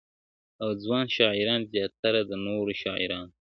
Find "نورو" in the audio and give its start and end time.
2.45-2.71